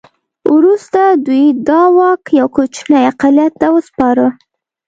وروسته 0.55 1.01
دوی 1.25 1.45
دا 1.67 1.81
واک 1.97 2.21
یو 2.39 2.47
کوچني 2.55 2.97
اقلیت 3.11 3.53
ته 3.61 3.67
وسپاره. 3.75 4.27